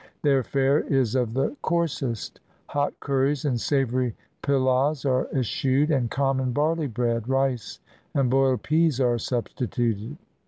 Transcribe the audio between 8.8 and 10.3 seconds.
are sub stituted.